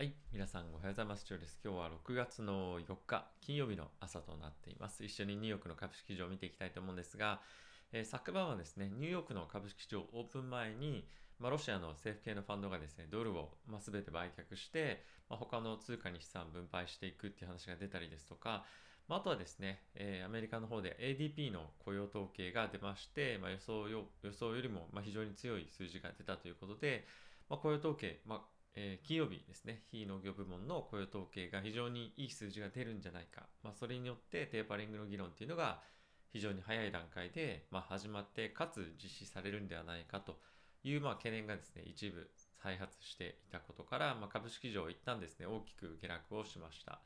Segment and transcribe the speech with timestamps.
[0.00, 0.14] はい。
[0.32, 1.26] 皆さんおはようございます。
[1.28, 1.60] 今日です。
[1.62, 5.04] 今日は6月の4日、金曜日の朝となっています。
[5.04, 7.42] 一緒にニューヨークの株式市場を見ていきたいと思うんですが、
[7.92, 11.06] えー、昨晩はですね、ニューヨークの株式市場オープン前に、
[11.38, 18.64] まあ、ロシアの政府系のファンドがですね、ドルを、まあ、全て売却して、まあ、他の通貨に資産分配していくっていう話が出たりですとか、
[19.06, 27.06] まあ、あとはですね、えー、アメリカの方で ADP の雇用統計が出まして、まあ、予想よ予想よりもまあ非常に強い数字が出たということで、
[27.50, 33.46] まあ、雇用統計、まあえー、金曜日ですね、非農業部門の雇用統計が非常にいい数字が出るんじゃないか。
[33.62, 35.80] まあ、それによってテーパリングの議論っていうのが
[36.32, 40.38] 非常に早い段階で、まあ、始まって、かつ実施されるんではないかと
[40.84, 42.30] いう、まあ、懸念がですね、一部
[42.62, 47.00] 再発していたことから、まあ、株式上一旦ですね、大きく下落をしました。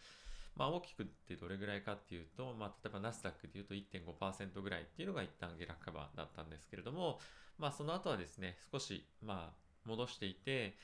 [0.57, 7.19] まあ、大きくってどれぐらいかっていうと、まあ、例えばナスダックでいうと1.5%ぐらいっていうのが一旦下落幅だったんですけれども、
[7.59, 10.77] まあ、その後はですね、少し、まあ、戻していて、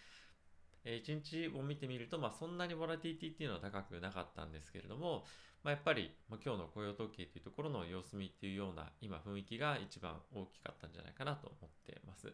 [0.84, 5.24] えー、1日を見てみると、まあ、そんなにボラティティっていうのは高くなかったんですけれども、
[5.62, 12.32] まあ、やっぱり、まあ、今日の雇用統計というところの様子見っていうような今雰囲気が一番大きかったんじゃないかなと思ってます。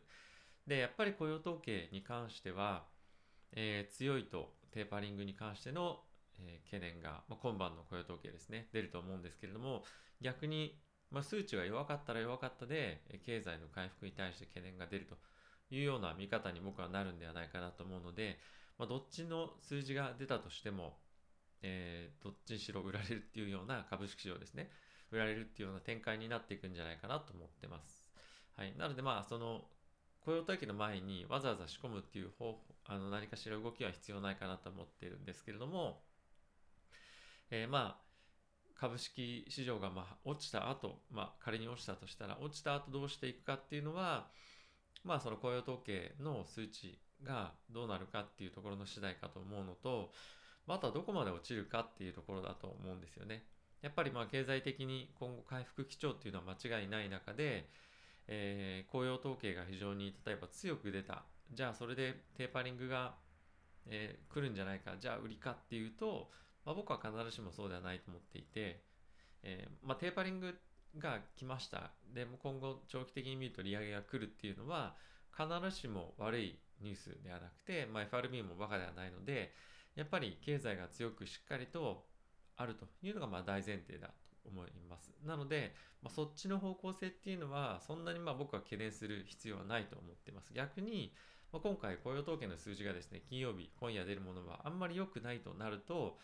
[0.67, 2.85] で、やっぱり雇用統計に関しては、
[3.53, 6.01] えー、強いとテーパリングに関しての、
[6.39, 9.83] えー、懸念が、まあ、今晩の雇用統計ですね、出ると思うんですけれども、
[10.21, 10.79] 逆に、
[11.11, 15.17] まあ、数値が弱かったら弱かったで、経済の回復に対して懸念が出ると
[15.71, 18.39] いうような見方に僕はなるんではないかなと思うので、
[18.79, 20.99] まあ、どっちの数字が出たとしても、
[21.63, 24.71] えー、どっちにしろ売られるっていうような株式市場ですね。
[25.11, 28.07] 売られるっていうような展開になっていくんじゃないかなと思ってます。
[28.57, 28.75] はい。
[28.77, 29.63] なのでまあ、その、
[30.27, 36.03] 雇用体系の前にわざわざ仕込むっていう方法、あの何かしら動きは必要ないかなと思ってるんですけれども、
[37.51, 38.07] えー、まあ、
[38.75, 44.29] 株式市場がまあ落ちた後、まあ仮に落ちたとしたら、落ちた後どうしていくかっていうのは、
[45.07, 50.11] まあその雇用統計の数値がどうなるかっていうところの次第かと思うのと、
[50.69, 53.45] あとはどこまで落ちるかっていうところだと思うんですよね。
[53.83, 57.69] やっぱりまあ経済的に今後回復基調っていうのは間違いない中で、
[58.27, 61.25] えー、雇用統計が非常に例えば強く出た。
[61.53, 63.15] じゃあそれでテーパリングが、
[63.87, 64.97] えー、来るんじゃないか。
[64.99, 66.31] じゃあ売りかっていうと、
[66.65, 68.83] まあ、僕は必ずしもそうではないと思っていて、
[69.45, 70.59] えー、まあ、テーパリング
[70.99, 71.91] が来ました。
[72.15, 74.95] でも今後長期的に見ると利上げが来るっていうのは
[75.37, 79.53] 必ずしも悪いニュースではなくて、まあ、FRB もバカではないので、
[79.95, 82.05] やっぱり経済が強くしっかりと
[82.57, 84.15] あるというのがまあ大前提だと
[84.49, 85.11] 思います。
[85.25, 90.53] なので、まあ、そっちの方向性っていうのはそんなにまあ僕は懸念する必要はないと思ってます。
[90.53, 91.13] 逆に、
[91.53, 96.19] まあ、今回雇用統計の数字がですね、金曜日、今夜出るものはあんまり良くないとなると、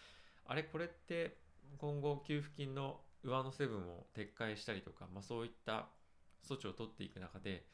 [0.47, 1.37] あれこれって
[1.79, 5.89] 今後給付金の上乗せ分を撤回したりとか、まあ、そういった
[6.49, 7.67] 措置を取っていく中で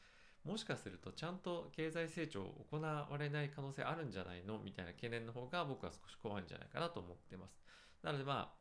[0.45, 4.59] もしかするとちゃんと経済成長を行われない可能性あるんじゃないの？
[4.59, 7.59] みたいな懸念の方が僕は少し怖いんじゃないかなと思ってます。
[8.03, 8.59] なのでまあ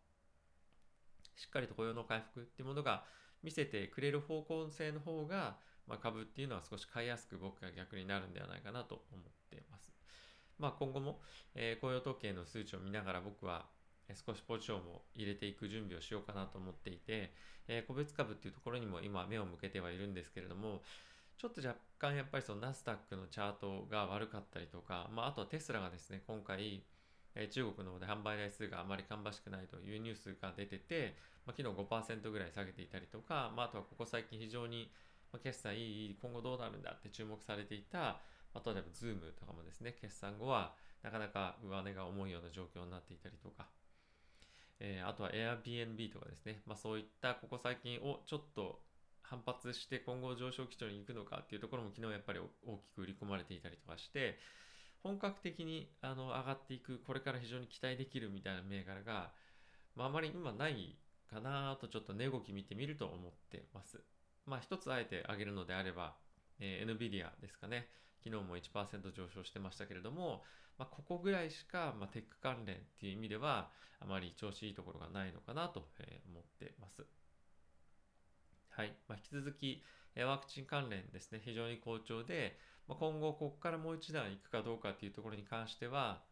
[1.37, 3.05] しっかりと雇用の回復っていうものが
[3.45, 9.93] 見せてくれる方向性の方が、まあ、株っていうのは少し買いやすく僕が逆になるんではないかなと思っています。
[10.59, 11.21] まあ今後も、
[11.55, 13.67] えー、雇用統計の数値を見ながら僕は
[14.15, 17.33] 少しポジションを入れていく準備をしようかなと思っていて、
[17.67, 20.83] えー、個別株っていうところにも今目を向けてはいるんですけれども、
[21.37, 26.83] ちょっと若干やっぱりそのナスダックのチャートが悪かったりとか、まあ、あとはテスラがですね、今回、
[27.37, 31.15] えー、中国の方で販売台数があまり芳しくないというニュースが出てて、
[31.47, 34.91] まあ、昨日5%ぐらい下げていたりとか、まあ、あとはここ最近非常に、
[35.33, 38.21] ま、決算いい、今後どうなるんだって注目されていた、
[38.55, 43.69] あ、例えば Zoom とかもですね、決算後はなかなか上値が重いような状況になっていたりとか、
[44.81, 48.81] えー、あとは Airbnb とかですね、まあ、そういったここ最近をちょっと
[49.23, 54.39] 反発して今後上昇基調に行くのかっていうところも昨日やっぱり大きく売り込まれていたりとかして、
[55.03, 59.31] 本格的にあの上がっていく、これから非常に期待できるみたいな銘柄が、
[59.97, 60.97] まあ、まり今ない
[61.31, 64.01] かなとちょっと値動き見てみると思ってます。
[64.47, 66.15] まあ一つあえて上げるのであれば、
[66.59, 67.89] えー、NVIDIA ですかね。
[68.25, 70.43] 昨日も1%上昇してましたけれども、
[70.79, 73.71] まあ、ここぐらいしか、まあ、テック関連っていう意味では、
[74.01, 75.81] あまり調子いいところがないのかなと、
[76.31, 77.05] 思ってます。
[78.71, 78.97] はい。
[79.09, 79.83] まあ、引き続き、
[80.17, 86.23] ワクチン関連ですね、非常に好調で、まあ、今後、ここからもう一段行くかどうかっていうところに関しては、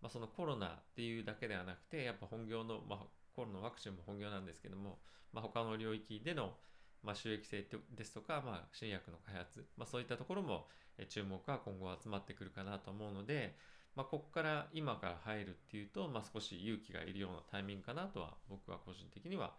[0.00, 2.98] まあ、そのコロナっていうだけではなくて、やっぱ本業の、まあ、
[3.34, 4.98] コロナワクチンも本業なんですけども、
[5.32, 6.58] まあ、他の領域での、
[7.04, 10.66] まあ、収益性ですとか、まあ、新薬の開発、まあ、そういったところも
[11.08, 13.56] 注目が今後集まってくるかなと思うので、
[13.94, 19.54] まあ、ここから今から入るっていうと、まあ、少し勇気がいるようなタイミングかなとは僕は個人的には、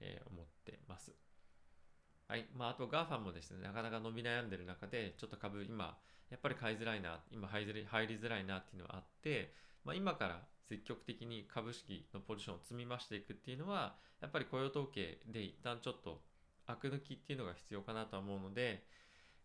[0.00, 1.12] えー、思ってます。
[2.28, 2.46] はい。
[2.54, 5.96] まあ、あと GAFA もですね、なかなか伸び悩んでる中で、ちょっと株今、
[6.30, 9.54] やっぱり買いづらいな、今入りづらいなっていうのはあって、
[9.84, 16.20] まあ、今から積極的に株式のポジションを積み増していくっていうのはやっぱり雇用統計で一旦ちょっと
[16.66, 18.84] アク抜きっていうのが必要かなとは思うので、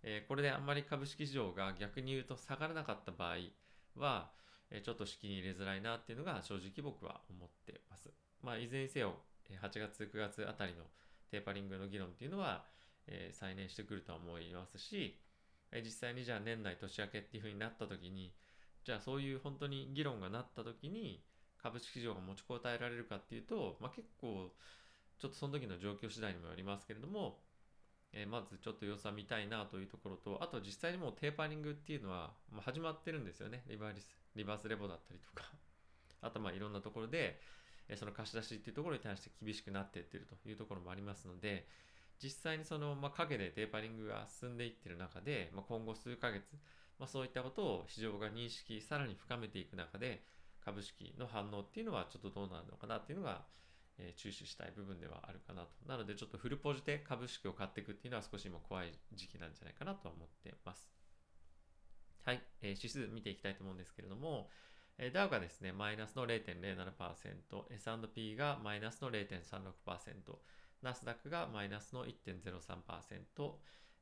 [0.03, 3.35] えー、これであんまり株式市場が逆に言うと下がらなかった場合
[3.99, 4.31] は、
[4.71, 8.09] えー、ちょっと資金入れづらいなっていうのが正直僕は思ってます。
[8.41, 9.15] まあ、いずれにせよ、
[9.49, 10.83] 8月、9月あたりの
[11.31, 12.65] テーパリングの議論っていうのは、
[13.07, 15.19] えー、再燃してくるとは思いますし、
[15.71, 18.31] え実際にじゃあ年内年明けっていうふうになった時に、
[18.85, 21.23] じゃあそういう本当に議論がなった時に
[21.61, 24.51] 株式市場が持ちこたえられるかっていうと、まあ、結構
[25.17, 27.39] ちょっとその時の状況次第にもよりますけれども、
[28.13, 33.63] え、まずちょっと様子は見たいなというところと、あと実際にもうテーパリングっていうのは、ま始まってるんですよね。
[33.67, 35.51] リバースリバースレボだったりとか、
[36.21, 37.41] あとまあいろんなところで、
[37.87, 41.67] えその貸し出しっていうところに対して厳しくなっていってるというところもありますので、
[42.21, 46.57] 実際にその、ま、陰でテーパリングが進んでいってる中で、ま、今後数ヶ月、
[46.99, 50.23] ま、そういったことを市場が認識、さらに深めていく中で、
[50.61, 53.45] 株式の反応っていうのはちょっとどうなるのかなっていうのが、
[53.97, 55.69] えー、注視したい部分ではあるかなと。
[55.87, 60.89] なのでちょっとフルポジで株式を買っていくっていうのは少し今怖い時期なんじゃないかなとは思ってます。
[62.23, 64.49] はい、えー、指数見ていきたいと思うんですけれども、
[64.97, 70.37] えー、ダウがですね、マイナスの0.07%、S&P がマイナスの0.36%、
[70.81, 73.53] ナスダックがマイナスの1.03%、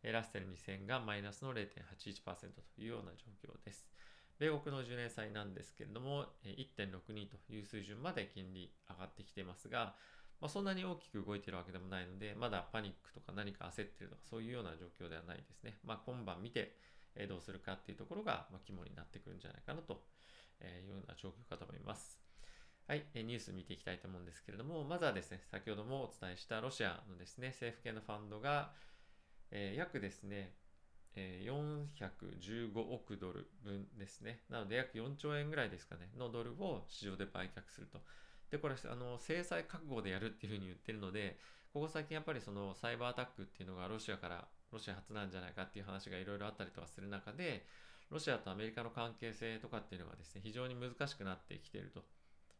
[0.04, 1.64] ラッセル2000がマイナスの0.81%
[2.76, 3.88] というような状況です。
[4.42, 9.94] 米国の10年債なんですけれども、1.62という水準まで金利上がってきていますが、
[10.42, 15.78] まあ、そんなに大きく動いてるわけでもないので、まだパニックとか何か焦ってるとかそういうような状況ではないですね。
[15.86, 16.76] まあ、今晩見て
[17.30, 20.02] どうするかっていうところが肝になってくるんじゃないかなと
[20.64, 22.20] いうような状況かと思います。
[22.88, 28.74] はい、ニュース見ていきたいと思うんですけれども、まずはですね、先ほどもお伝えしたロシアのですね、政府系のファンドが、
[29.52, 30.56] え、約ですね、
[31.16, 34.44] え、415億ドル分ですね。
[34.50, 38.00] なので約4兆円ぐらいですかね、のドルを市場で売却すると。
[38.50, 41.40] で、これ、あの、制裁覚悟でやるっていうふうに言ってるので、
[41.74, 47.66] ここ最近やっぱりそのサイバーアタックっていうのがロシアから、ロシア初なんじゃないかっていう話がいろいろあったりとかする中で、
[48.10, 52.04] ロシアとアメリカの関係性とかっていうのがですね、非常に難しくなってきてると。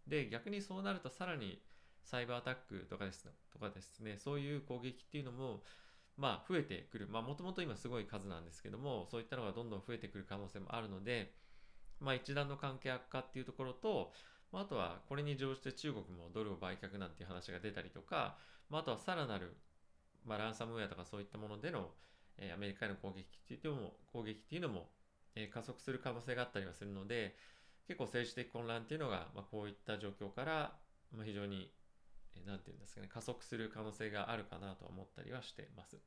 [0.08, 1.62] で、逆にそうなるとさらに
[2.04, 5.62] サイバーアタックとかです,、ね、とかですね、そういう攻撃っていうのも、
[6.18, 7.08] まあ、増えてくる。
[7.08, 11.34] まあ、もともと今すごい数なんですけども、そういったのがどんどん増えてくる可能性もあるので、
[12.00, 14.12] まあ、一段の関係悪化っていうところと、
[14.52, 18.38] まあ、あとはこれに乗じて中国もドルを売却なんていう話が出たりとか、
[18.70, 19.56] まあ、あとはさらなる、
[20.26, 21.92] まあ、ランサムウェアとかそういったものでの、
[22.38, 24.90] えー、アメリカへの攻撃っていうのも、攻撃っていうのも、
[25.36, 27.36] えー、加速する可能性があったりはするので、
[27.88, 30.74] 結構政治的混乱っていうのが、まあ、こういった状況から、
[31.16, 31.72] まあ、非常に、
[32.46, 35.98] 何て言うんですかね、加速する可能性があるかなと思ったりはしてます。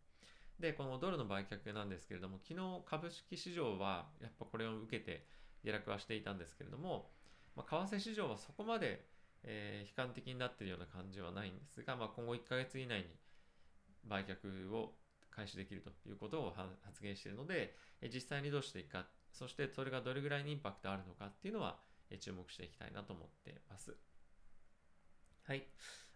[0.59, 5.26] で、このドルの売却なんですけれども、昨日株式市場はやっぱこれを受けて
[5.65, 7.11] 下落はしていたんですけれども、
[7.56, 9.06] まあ、為替市場はそこまで、
[9.43, 13.06] えー、悲観的になっているような感じはないんですが、まあ、今後1ヶ月以内に
[14.05, 14.94] 売却を
[15.31, 16.55] 開始できるということを
[16.85, 17.75] 発言しているので、
[18.12, 21.79] 実際にどうしていくかそしてそれがどれぐらいにインパクトあるのかっていうのは
[22.21, 23.97] 注目していきたいなと思っています。
[25.43, 25.67] はい。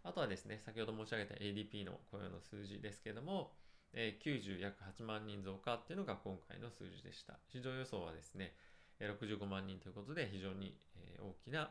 [0.03, 3.53] あとはですね、先ほど申し上げた ADP の雇用の数字ですけれども、
[3.93, 7.39] え90約8万人増加っていうのが今回の数字でした。
[7.49, 8.55] 市場予想はですね、
[9.01, 10.77] 65万人ということで非常に
[11.21, 11.71] 大きな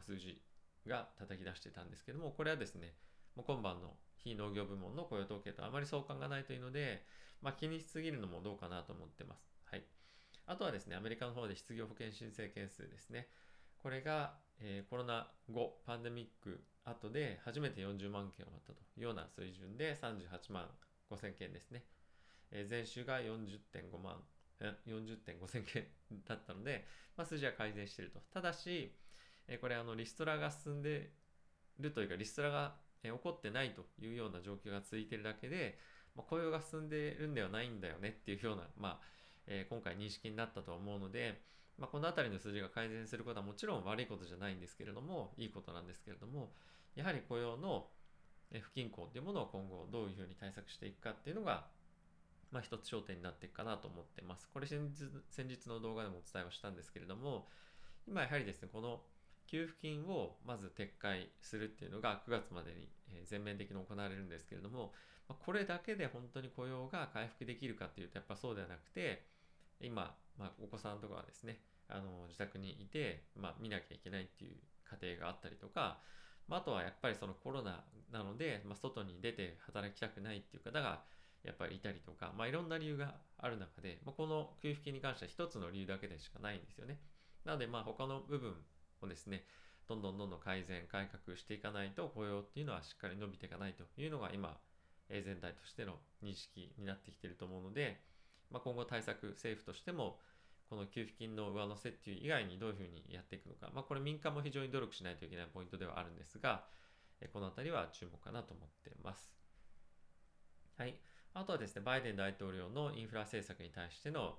[0.00, 0.42] 数字
[0.86, 2.94] が叩き出してたんですけども、これはですね、
[3.36, 7.04] もう今晩の非農業部門の雇用統計とあまり相関がないというので、
[7.40, 9.48] まあ、気にしすぎるのもどうかなと思ってます。
[9.70, 9.84] はい。
[10.46, 13.28] あとはですね、アメリカの方で失業保険申請件数ですね。
[13.78, 20.66] これが、えー、コロナ後、パンデミック後で初めて40万件を割ったというような水準で38万
[21.10, 21.84] 5000件ですね。
[22.50, 24.16] えー、前週が40.5万、
[24.86, 25.84] 40.5千件
[26.26, 28.20] だったので、まあ、数字は改善していると。
[28.32, 28.94] ただし、
[29.46, 31.10] えー、これあのリストラが進んで
[31.78, 35.78] いるというか、リストラが、えー、起こってないというような状況が続いているだけで、
[36.16, 38.98] まあ、雇用が進んでいるんではないんだよねっていうような、まあ、
[39.46, 41.40] えー、今回認識になったと思うので、
[41.78, 46.52] まあ、この辺りの数字が改善することはもちろん悪いことじゃないんですけれども、いいことなんですけれども、
[46.94, 47.86] やはり雇用の
[48.52, 51.66] 不均衡っていうものを今後どういうふうに対策していくかっていうのが、
[52.50, 54.48] まあ、一つ焦点になっていくかなと思ってます。
[54.52, 57.48] これ先日先日の動画でもお伝えをしたんですけれども、
[58.06, 59.02] 今やはりですね、この
[59.46, 62.88] 給付金をまず撤回するっていうのが9月までに
[63.26, 64.94] 全面的に行われるんですけれども、
[65.44, 69.26] これだけで本当に雇用が回復できるかっていうとやっぱそうではなくて、
[69.80, 74.56] 今、まあ、お子さんとかはですね、あの自宅にいて、まあ、見なきゃいけないっていう
[75.02, 76.00] 家庭があったりとか、
[76.48, 81.02] まあ、あとはやっぱりそのコロナなので、まあ、外に出て働きたくないっていう方が
[81.44, 86.98] やっぱりいたりとか、まあ、いろんな理由がある中で、まあ、この給付金に関しては一つの理由だけでしかないんですよね。
[87.44, 88.54] なので、まあ、他の部分
[89.02, 89.44] をですね、
[89.88, 94.58] どんどんどんどん改善、改革していかないと雇用っていうのはしっかり伸びていかないというのが今、
[95.08, 98.00] 全体としての認識になってきていると思うので、
[98.50, 100.18] まあ、今後対策、政府としても、
[100.68, 106.64] この給付金の上乗せっていう以外にどういうふうにやっていくのか、まあ、これ民間も非常に努力しないといけないポイントではあるんですが、
[107.32, 109.34] この辺りは注目かなと思っています。
[110.76, 110.94] はい。
[111.34, 114.38] あとはですね、バイデン大統領のインフラ政策に対しての、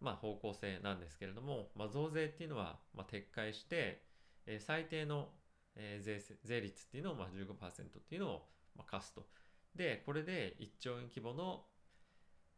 [0.00, 4.02] まあ、方向性なんですけれども、まあ、増税っていうのは、ま撤回して、
[4.46, 5.28] え最低の、
[5.76, 9.26] え税税率っていうのを、まあ、15%っていうのを、ま課すと。
[9.74, 11.64] で、これで1兆円規模の、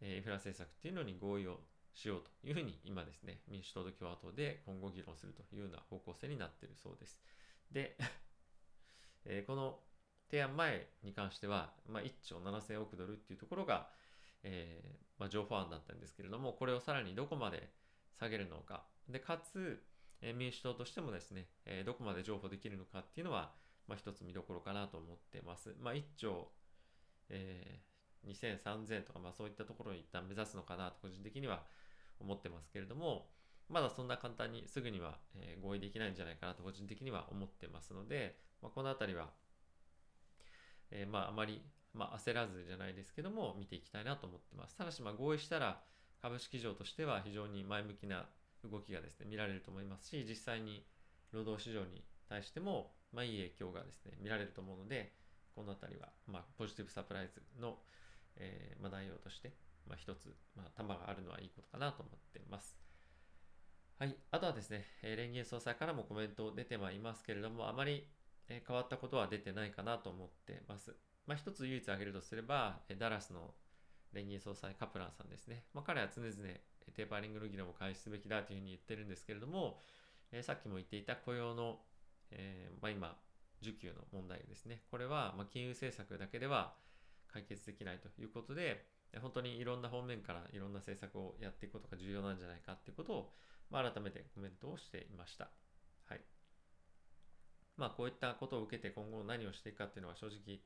[0.00, 1.60] えインフラ政策っていうのに合意を
[1.94, 7.20] しようというふうに今ですね、民主党と共和党で今後議論するというような方向性になっているそうです。
[7.70, 7.96] で、
[9.24, 9.80] えこの
[10.30, 13.90] 提案前に関しては、まあ、1兆7000億ドルっていうところが、
[14.42, 17.68] えー、まあ、情報案だったんですけれども、これをさらにどこまで
[18.18, 18.86] 下げるのか。
[19.08, 19.82] で、かつ、
[20.20, 23.52] えー、民主党としてもですね、えー、どこまで譲歩できるのかっていうのは、
[23.88, 25.74] まあ、一つ見どころかなと思ってます。
[25.80, 26.52] まあ、1兆、
[27.28, 27.89] えー、
[28.26, 31.62] 2000、3000とか、まあ、そういったところを一旦目指すのかなと個人的には
[32.20, 33.26] 思ってますけれども、
[33.68, 39.28] まだそんな簡単にすぐには、え合意できないんじゃないかなと個人的には思ってますので、まあ、この辺りは
[40.92, 41.62] えー、まああまり、
[41.94, 44.76] まあ、焦らずじゃないですけども見ていきたいなと思ってます。
[44.76, 45.80] ただしまあ合意したら
[46.22, 48.26] 株式市場としては非常に前向きな
[48.64, 50.84] 動きがですね見られると思いますし実際に
[51.32, 55.12] 労働市場に対してもまあいい影響がですね見られると思うので
[55.54, 57.78] この辺りはまあポジティブサプライズの、
[58.40, 59.52] えー、まあ内容として
[59.86, 62.76] まあ一つまあ玉があるのはいいことかなと思ってます。
[63.98, 64.16] はい。
[64.30, 68.08] あとはですねえ、連銀総裁からもコメント出てはいますけれども、あまり
[68.48, 70.96] え変わったことは出てないかなと思ってます。
[71.26, 73.54] まあ、一つ唯一挙げるとすればえ、ダラスの
[74.12, 75.64] 連銀総裁カプランさんですね。
[75.74, 76.34] まあ、彼は常々
[76.94, 79.78] テーパーリングの議論を開始すべきだというふうに言ってるんですけれども、
[80.32, 81.80] えさっきも言っていた雇用の、
[82.30, 83.16] えー、まあ、今、
[83.62, 84.82] 需給の問題ですね。
[84.90, 86.74] これは、ま金融政策だけでは
[87.32, 88.86] 解決できないということで、
[89.20, 93.32] 本当にいろんな方面からいろんな政策をやっていくことが重要なんじゃないかっていうことを、
[93.70, 95.50] まあ、改めてコメントをしていました。
[96.06, 96.20] はい。
[97.76, 100.60] まあ、こういったことを受けて今後何をしていくかっていうのは正直、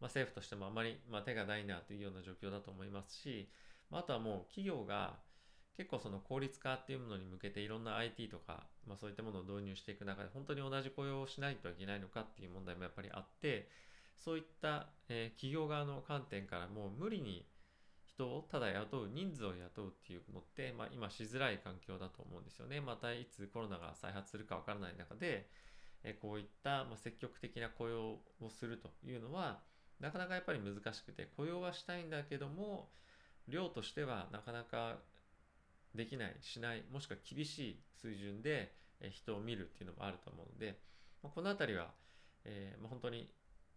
[0.00, 3.48] まあ、政府としてもあまり、まあ、手がないなというような状況だと思いますし、
[3.90, 5.18] まあ、あとはもう企業が
[5.76, 13.68] 結構その効率化っていうものに向けていろんな IT とか、まあ、そういったものを導入していく中で本当に同じ雇用をしないといけないのかっていう問題もやっぱりあって
[14.16, 17.46] そういった、えー、企業側の観点からもう無理に
[18.06, 22.80] 人をただ雇う人数を雇うっていうのって、まあ、今しづらい環境だと思うんですよね。
[22.80, 25.48] またいつコロナが再発するかわからない中で
[26.06, 29.60] えこういったま積極的な雇用をするというのは
[30.00, 32.90] なかなかやっぱり難しくて雇用はしたいんだけども
[33.48, 34.98] 量としてはなかなか
[35.94, 38.74] できないしないもしくは厳しい水準で
[39.10, 40.78] 人を見るっていうのもあると思うので
[41.22, 41.90] この辺りは、
[42.44, 43.28] えー、ま本当に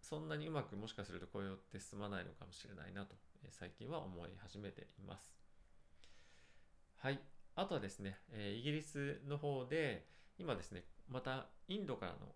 [0.01, 3.15] そんなにうまくもしかすると雇用って進まないのかもしれないなと
[3.49, 5.33] 最近は思い始めています。
[6.97, 7.19] はい。
[7.55, 12.35] あとはですね、えイギリスの方で今ですね、またインドからの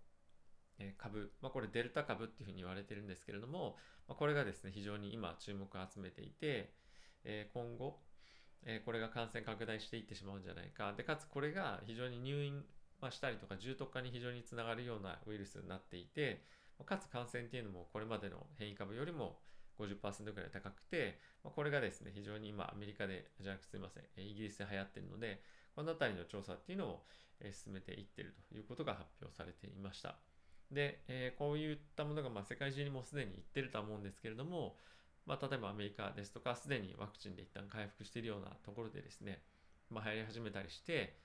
[0.97, 3.77] 株、まあ、これデルタ株っていうふうに言われてるんですけれども、
[4.07, 6.73] まあ、これがですね、非常に今注目を集めていて、
[7.23, 8.01] え、今後、
[8.65, 10.93] え、これが感染拡大していってしまうんじゃないか。
[10.93, 12.65] で、かつこれが非常に入院
[13.11, 16.43] したりとか重篤化に非常につながるようなウイルスになっていて、
[16.85, 19.39] かつ感染っていうのもこれまでの変異株よりも
[19.79, 25.41] 50%ぐらい高くて、まこれがですね、非常に今アメリカで、じゃなくすみません、イギリスで流行ってるので、
[25.75, 27.03] この辺りの調査っていうのを
[27.51, 30.15] 進めていってるということが発表されていました。
[30.71, 34.77] で、えー、こういったものがま世界中にもすでにいってるとは思うんですけれども、
[35.25, 39.41] まあ、例えばアメリカですとか、すでにワクチンで一旦回復しているようなところでですね、
[39.89, 41.17] まあ、流行り始めたりして、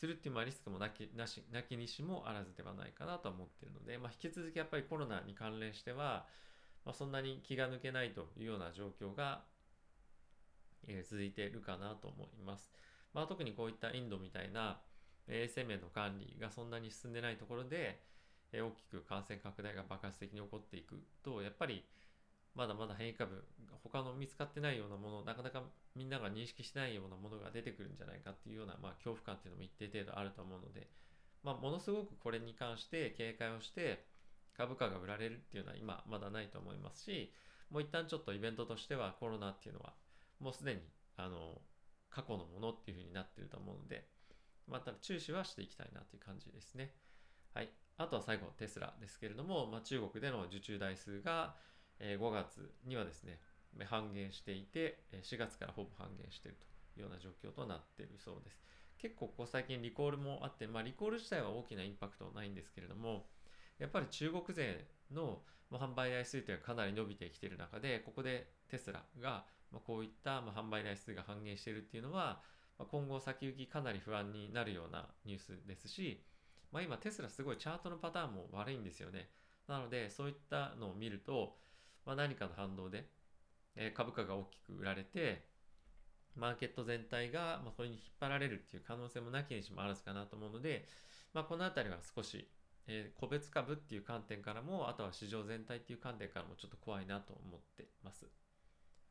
[0.00, 6.24] するっていうまあリスクもなきなしなきにしもあらずではないかなと思っているので、まあ、引き続きやっぱりコロナに関連しては、
[6.86, 9.42] まあ、そんなに気が抜けないというような状況が、
[10.88, 12.72] えー、続いているかなと思います。
[13.12, 14.80] まあ、特にこういったインドみたいな
[15.28, 18.00] 衛生面の管理がそんなに進んでないところで、
[18.52, 21.84] え大きく感染拡大が爆発的に起こっていくと、やっぱり
[22.54, 23.44] まだまだ変異株、
[23.82, 25.62] 他の見つかってないようなもの、なかなか
[25.94, 30.88] みんなが認識してないようなものが出てくるんじゃないかっていうような、まあ、恐怖感っていうのも一定程度あると思うので、
[31.42, 34.04] まあ、ものすごくこれに関して警戒をして、
[34.56, 37.32] 株価が売られるっていうのは今まだないと思いますし、
[37.70, 39.94] もう一旦ちょっとイベントとしてはコロナっていうのは
[40.40, 40.80] もうすでに
[41.16, 41.62] あの
[42.10, 44.06] 過去のものっていうふうになってると思うので、
[44.66, 46.92] また注視はしていきたいなという感じですね。
[47.54, 47.70] はい。
[47.96, 51.56] あとは最後、テスラですけれども、まあ、中国での受注台数が
[52.00, 53.38] 5月にはですね、
[53.86, 56.56] 半減していて、4月からほぼ半減している
[56.94, 58.60] というような状況となっているそうです。
[59.00, 63.24] 結構ここ最近リコールもあって、まあ、リコール自体は大きなインパクトはないんですけれども
[63.78, 65.40] やっぱり中国勢の
[65.72, 69.46] 販売台数というのはかなり伸びてきている中でここでテスラが
[69.86, 72.42] こういった販売台数が半減しているっていうのは
[72.90, 76.22] 今後先行きかなり不安になるようなニュースですし、
[76.70, 79.28] まあ、今テスラすごいチャートのパターンも悪いんですよね
[79.66, 81.56] なのでそういったのを見ると、
[82.06, 83.08] まあ、何かの反動で
[83.76, 85.44] え株価が大きく売られて
[86.36, 90.86] マーケット全体が、まあ、それに引っ張られるっていう可能性もなきにしもあらずかなと思うので、
[91.34, 92.48] まあ、この辺りは少し、
[92.86, 98.26] えー、個別株っていう観点からもあとは市場全体っていう観点からもちょっと怖いなと思ってます。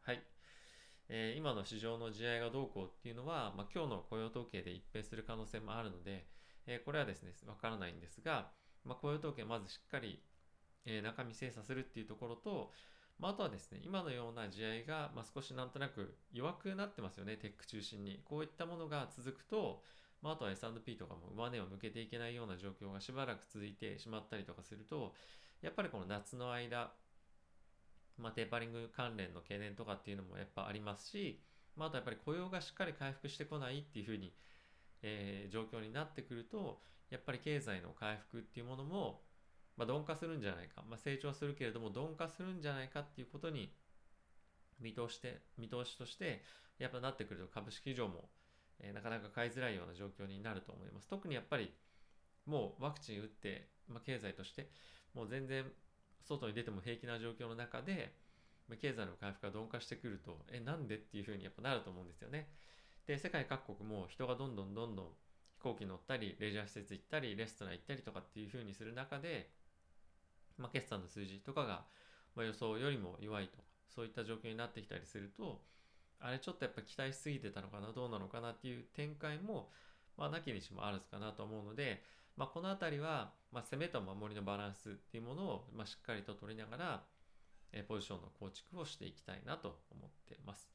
[0.01, 0.23] はい。
[1.11, 6.27] えー、今の市場の地合いがどうこうっていうのは、まあ、今日の雇用統計で一変する可能性もあるので、
[6.67, 8.51] えー、これはですね、わからないんですが、
[8.85, 10.21] まあ、雇用統計まずしっかり、
[10.85, 12.71] え中身精査するっていうところと、
[13.19, 18.21] まあ、あとはですね、今のような地合が、まあ、少しなんとなく弱くなってますよね、テック中心に。
[18.23, 19.83] こういったものが続くと、
[20.21, 25.13] まあ、あとは S&P とかも上値を抜けていけないような状況がしばらく続いてしまったりとかすると、
[25.61, 26.93] やっぱりこの夏の間、
[28.17, 31.41] まあ、テーパリング関連の懸念とかっていうのもやっぱありますし、
[31.75, 34.33] まあ、あとやっぱり雇用がしっかり回復してこないっていうふうに、
[35.01, 39.21] えー、状況になってくると、やっぱり経済の回復っていうものも、
[39.79, 43.71] まあ、鈍化するんじゃないか、まあ、成長するけれども鈍化するんじゃないかっていうことに
[44.81, 46.43] 見通して見通しとして
[46.79, 48.29] やっぱなってくると株式市場も、
[48.81, 51.07] えー、なかなか買いづらいような状況になると思います。
[51.07, 51.71] 特にやっぱり
[52.45, 54.69] もうワクチン打って、まあ、経済として
[55.13, 55.63] もう全然
[56.25, 58.13] 外に出ても平気な状況の中で、
[58.67, 62.49] ま、経済の回復が鈍化してくるとえなんでっていうふうにやっぱなると思うんですよね。
[63.07, 65.05] で世界各国も人がどんどんどんどん
[65.55, 69.49] 飛行機乗ったりレジャー施設行ったりレストラン行ったりとかっていうふうにする中で
[70.59, 71.85] まあ、決算の数字とかが、
[72.35, 75.61] まあ、予想よりも弱いとそういった状況になってきたりすると
[76.19, 79.71] あれちょっとやっぱ期待しすぎてたのかなどうなのかなっていう展開も、
[80.17, 82.03] まあ、なきにしもあるかなと思うので、
[82.35, 87.03] まあ、この辺りは、まあ、攻めと守りのバランスっていうものを、まあ、しっかりと取りながら、
[87.71, 90.69] え、ポジションの構築をしていきたいなと思ってます。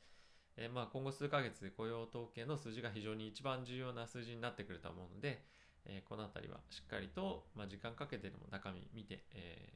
[0.56, 5.44] え、まあ今後数ヶ月雇用統計の数字が非常に一番重要な数字になってくると思うので、
[5.86, 9.68] えー、この辺りはしっかりと、まあ、時間かけてでも中身見て、え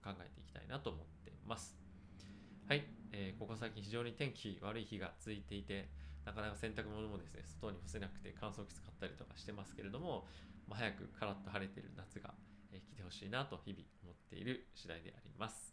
[0.00, 1.76] ー、考えていきたいなと思ってます。
[2.68, 5.88] はい、えー、ここ最近非常に天気悪い日が続いていて、
[6.24, 10.26] なかなか洗濯物もですね、外に干せなくて乾燥機使ったりとかしてますけれども、
[10.68, 12.34] まあ、早くカラッと晴れてる夏が、
[12.72, 15.72] え来てほしいなと日々思っている次第であります。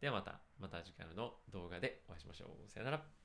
[0.00, 2.70] ではまた、また次回の動画でお会いしましょう。
[2.70, 3.19] さよなら。